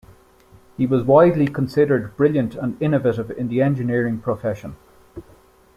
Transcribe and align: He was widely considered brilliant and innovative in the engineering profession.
He 0.77 0.87
was 0.87 1.03
widely 1.03 1.45
considered 1.47 2.17
brilliant 2.17 2.55
and 2.55 2.75
innovative 2.81 3.29
in 3.37 3.49
the 3.49 3.61
engineering 3.61 4.17
profession. 4.17 4.75